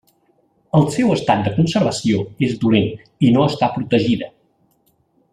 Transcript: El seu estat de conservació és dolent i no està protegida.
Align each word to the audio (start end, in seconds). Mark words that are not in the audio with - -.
El 0.77 0.85
seu 0.95 1.11
estat 1.15 1.43
de 1.47 1.51
conservació 1.57 2.23
és 2.47 2.55
dolent 2.63 2.87
i 3.27 3.33
no 3.35 3.43
està 3.51 3.69
protegida. 3.75 4.31